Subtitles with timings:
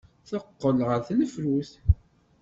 [0.29, 1.71] Teqqel ɣer tnefrut.